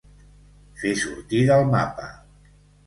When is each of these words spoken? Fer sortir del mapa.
Fer 0.83 0.95
sortir 1.03 1.43
del 1.53 1.71
mapa. 1.77 2.13